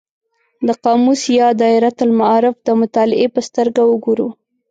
[0.67, 4.27] د قاموس یا دایرة المعارف د مطالعې په سترګه وګورو.